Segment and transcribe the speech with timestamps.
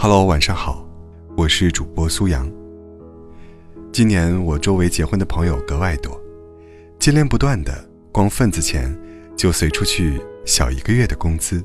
[0.00, 0.86] Hello，晚上好，
[1.36, 2.48] 我是主播苏阳。
[3.90, 6.16] 今年我周围结婚的朋友格外多，
[7.00, 8.96] 接连不断的，光份子钱
[9.36, 11.60] 就随出去小一个月的工资。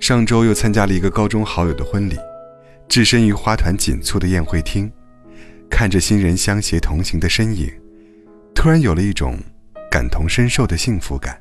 [0.00, 2.16] 上周又参加了一个高中好友的婚礼，
[2.88, 4.90] 置身于花团锦簇的宴会厅，
[5.70, 7.70] 看着新人相携同行的身影，
[8.52, 9.38] 突然有了一种
[9.88, 11.38] 感同身受的幸福感。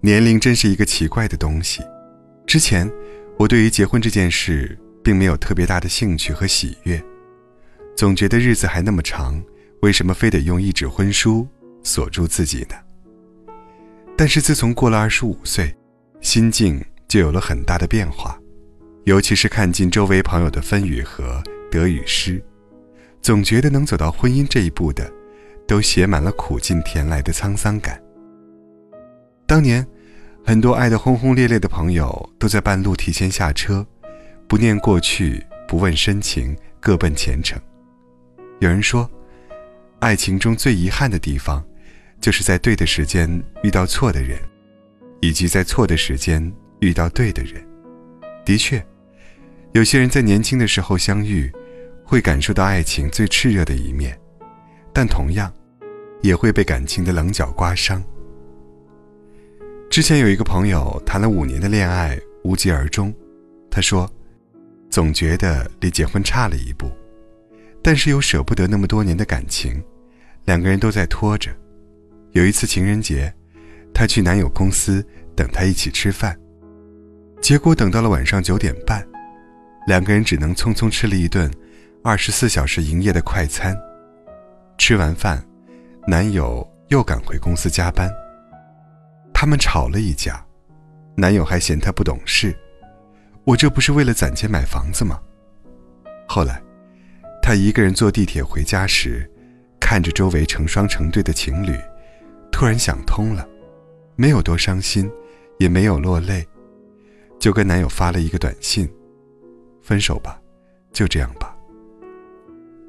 [0.00, 1.80] 年龄真是一个奇怪的东西，
[2.44, 2.90] 之前。
[3.38, 7.00] 我对于结婚这件事并没有特别大的兴趣和喜悦，
[7.96, 9.40] 总觉得日子还那么长，
[9.80, 11.46] 为什么非得用一纸婚书
[11.84, 12.74] 锁住自己呢？
[14.16, 15.72] 但是自从过了二十五岁，
[16.20, 18.36] 心境就有了很大的变化，
[19.04, 22.42] 尤其是看尽周围朋友的分与合、得与失，
[23.22, 25.08] 总觉得能走到婚姻这一步的，
[25.64, 28.02] 都写满了苦尽甜来的沧桑感。
[29.46, 29.86] 当年。
[30.48, 33.86] 很多爱得轰轰烈烈的朋友都在半路提前下车，
[34.48, 37.60] 不念过去，不问深情，各奔前程。
[38.58, 39.06] 有人说，
[39.98, 41.62] 爱情中最遗憾的地方，
[42.18, 43.30] 就是在对的时间
[43.62, 44.38] 遇到错的人，
[45.20, 47.62] 以及在错的时间遇到对的人。
[48.42, 48.82] 的确，
[49.72, 51.52] 有些人在年轻的时候相遇，
[52.02, 54.18] 会感受到爱情最炽热的一面，
[54.94, 55.52] 但同样，
[56.22, 58.02] 也会被感情的棱角刮伤。
[59.90, 63.12] 之前有一个朋友谈了五年的恋爱，无疾而终。
[63.70, 64.08] 他说，
[64.90, 66.92] 总觉得离结婚差了一步，
[67.82, 69.82] 但是又舍不得那么多年的感情，
[70.44, 71.50] 两个人都在拖着。
[72.32, 73.32] 有一次情人节，
[73.94, 76.38] 她去男友公司等他一起吃饭，
[77.40, 79.04] 结果等到了晚上九点半，
[79.86, 81.50] 两个人只能匆匆吃了一顿
[82.04, 83.74] 二十四小时营业的快餐。
[84.76, 85.42] 吃完饭，
[86.06, 88.08] 男友又赶回公司加班。
[89.40, 90.44] 他们吵了一架，
[91.16, 92.52] 男友还嫌她不懂事。
[93.44, 95.20] 我这不是为了攒钱买房子吗？
[96.26, 96.60] 后来，
[97.40, 99.30] 她一个人坐地铁回家时，
[99.78, 101.78] 看着周围成双成对的情侣，
[102.50, 103.48] 突然想通了，
[104.16, 105.08] 没有多伤心，
[105.60, 106.44] 也没有落泪，
[107.38, 108.92] 就跟男友发了一个短信
[109.80, 110.42] ：“分手吧，
[110.92, 111.56] 就这样吧。”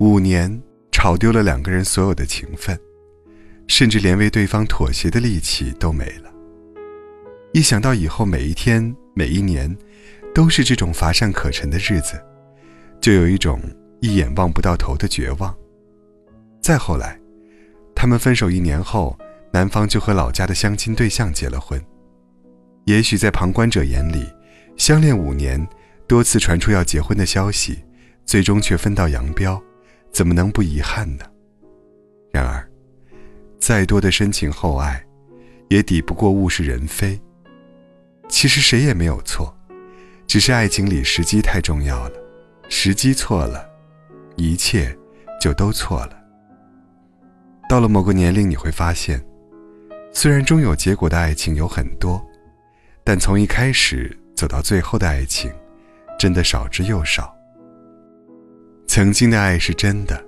[0.00, 2.80] 五年吵丢了两个人所有的情分，
[3.66, 6.32] 甚至连为对方妥协的力气都没了。
[7.58, 9.76] 一想到以后每一天、每一年，
[10.32, 12.16] 都是这种乏善可陈的日子，
[13.00, 13.60] 就有一种
[14.00, 15.52] 一眼望不到头的绝望。
[16.62, 17.18] 再后来，
[17.96, 19.18] 他们分手一年后，
[19.52, 21.84] 男方就和老家的相亲对象结了婚。
[22.84, 24.24] 也许在旁观者眼里，
[24.76, 25.66] 相恋五年，
[26.06, 27.80] 多次传出要结婚的消息，
[28.24, 29.60] 最终却分道扬镳，
[30.12, 31.24] 怎么能不遗憾呢？
[32.32, 32.64] 然而，
[33.58, 35.04] 再多的深情厚爱，
[35.66, 37.20] 也抵不过物是人非。
[38.28, 39.56] 其实谁也没有错，
[40.26, 42.12] 只是爱情里时机太重要了，
[42.68, 43.68] 时机错了，
[44.36, 44.96] 一切
[45.40, 46.18] 就都错了。
[47.68, 49.22] 到了某个年龄，你会发现，
[50.12, 52.24] 虽然终有结果的爱情有很多，
[53.02, 55.50] 但从一开始走到最后的爱情，
[56.18, 57.34] 真的少之又少。
[58.86, 60.22] 曾经的爱是真的，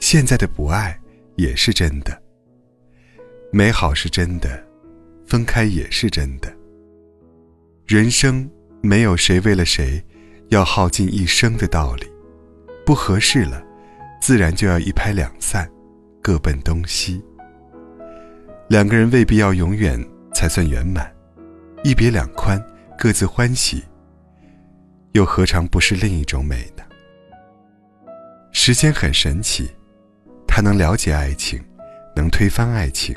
[0.00, 0.98] 现在的不爱
[1.36, 2.22] 也是真的。
[3.50, 4.64] 美好是真的，
[5.26, 6.57] 分开也是真的。
[7.88, 8.46] 人生
[8.82, 10.04] 没有谁为了谁，
[10.50, 12.06] 要耗尽一生的道理。
[12.84, 13.64] 不合适了，
[14.20, 15.66] 自然就要一拍两散，
[16.20, 17.24] 各奔东西。
[18.68, 19.98] 两个人未必要永远
[20.34, 21.10] 才算圆满，
[21.82, 22.62] 一别两宽，
[22.98, 23.82] 各自欢喜，
[25.12, 26.84] 又何尝不是另一种美呢？
[28.52, 29.66] 时间很神奇，
[30.46, 31.58] 它能了解爱情，
[32.14, 33.16] 能推翻爱情，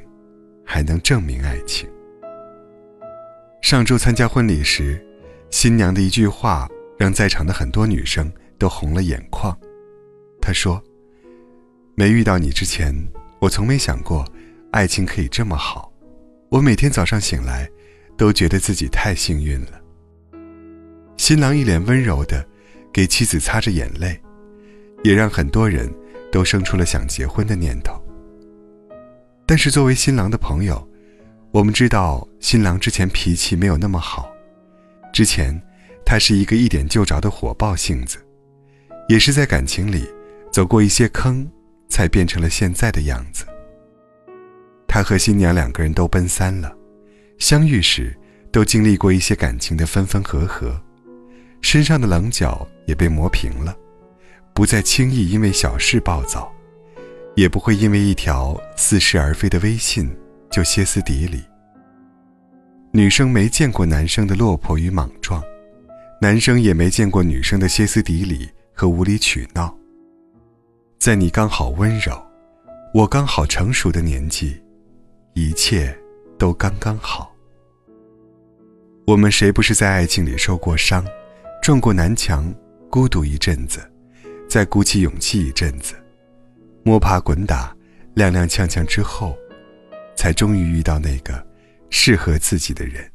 [0.65, 1.89] 还能证明爱情。
[3.61, 4.99] 上周参加婚礼时，
[5.51, 6.67] 新娘的一句话
[6.97, 9.55] 让在场的很多女生都红了眼眶。
[10.41, 10.81] 她说
[11.95, 12.93] ：“没遇到你之前，
[13.39, 14.25] 我从没想过
[14.71, 15.93] 爱情可以这么好。
[16.49, 17.69] 我每天早上醒来，
[18.17, 19.79] 都觉得自己太幸运了。”
[21.17, 22.43] 新郎一脸温柔的
[22.91, 24.19] 给妻子擦着眼泪，
[25.03, 25.89] 也让很多人
[26.31, 27.93] 都生出了想结婚的念头。
[29.45, 30.85] 但是作为新郎的朋友，
[31.53, 34.31] 我们知道新郎之前脾气没有那么好，
[35.11, 35.61] 之前
[36.05, 38.25] 他是一个一点就着的火爆性子，
[39.09, 40.07] 也是在感情里
[40.49, 41.45] 走过一些坑，
[41.89, 43.45] 才变成了现在的样子。
[44.87, 46.73] 他和新娘两个人都奔三了，
[47.37, 48.17] 相遇时
[48.49, 50.81] 都经历过一些感情的分分合合，
[51.61, 53.75] 身上的棱角也被磨平了，
[54.53, 56.49] 不再轻易因为小事暴躁，
[57.35, 60.09] 也不会因为一条似是而非的微信。
[60.51, 61.43] 就歇斯底里。
[62.91, 65.41] 女生没见过男生的落魄与莽撞，
[66.21, 69.73] 男生也没见过女生的歇斯底里和无理取闹。
[70.99, 72.21] 在你刚好温柔，
[72.93, 74.61] 我刚好成熟的年纪，
[75.33, 75.97] 一切
[76.37, 77.33] 都刚刚好。
[79.07, 81.03] 我们谁不是在爱情里受过伤，
[81.63, 82.53] 撞过南墙，
[82.89, 83.79] 孤独一阵子，
[84.49, 85.95] 再鼓起勇气一阵子，
[86.83, 87.75] 摸爬滚打，
[88.15, 89.35] 踉踉跄跄之后，
[90.21, 91.43] 才终于遇到那个
[91.89, 93.11] 适合自己的人，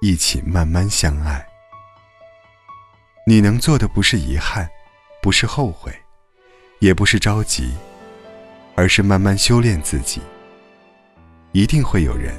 [0.00, 1.44] 一起慢慢相爱。
[3.26, 4.70] 你能做的不是遗憾，
[5.20, 5.92] 不是后悔，
[6.78, 7.72] 也不是着急，
[8.76, 10.20] 而是慢慢修炼自己。
[11.50, 12.32] 一定会有人，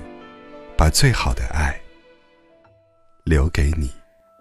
[0.77, 1.77] 把最好的爱。
[3.25, 3.91] 留给你。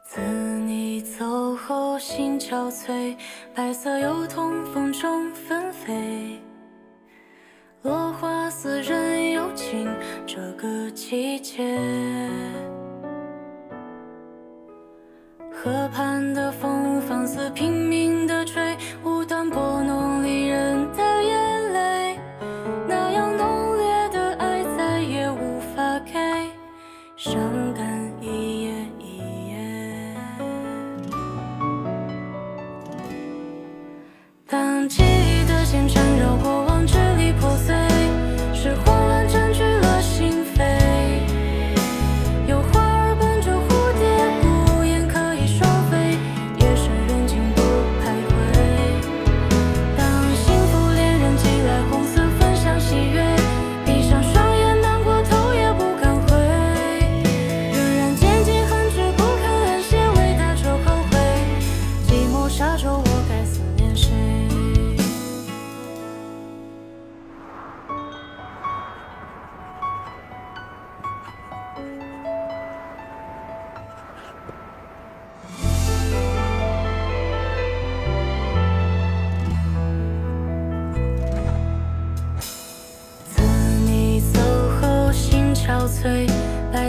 [0.08, 0.20] 自
[0.60, 3.16] 你走后，心憔悴，
[3.52, 5.92] 白色油桐风中纷飞，
[11.10, 12.29] 季节。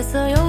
[0.02, 0.41] 白色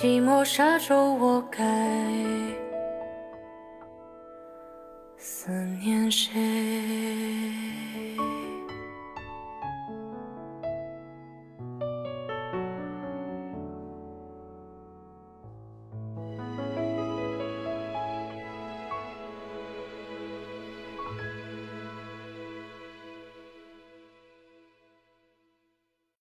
[0.00, 1.62] 寂寞沙洲我该
[5.18, 5.52] 思
[5.82, 7.59] 念谁？